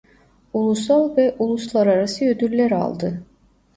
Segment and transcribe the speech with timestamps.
[0.53, 3.23] Ulusal ve uluslararası ödüller aldı.